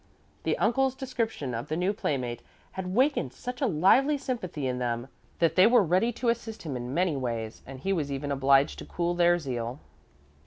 The 0.45 0.57
uncle's 0.57 0.95
description 0.95 1.53
of 1.53 1.67
the 1.67 1.77
new 1.77 1.93
playmate 1.93 2.41
had 2.71 2.87
wakened 2.95 3.33
such 3.33 3.61
a 3.61 3.67
lively 3.67 4.17
sympathy 4.17 4.65
in 4.65 4.79
them 4.79 5.09
that 5.37 5.55
they 5.55 5.67
were 5.67 5.83
ready 5.83 6.11
to 6.13 6.29
assist 6.29 6.63
him 6.63 6.75
in 6.75 6.91
many 6.91 7.15
ways, 7.15 7.61
and 7.67 7.79
he 7.79 7.93
was 7.93 8.11
even 8.11 8.31
obliged 8.31 8.79
to 8.79 8.85
cool 8.85 9.13
their 9.13 9.37
zeal. 9.37 9.79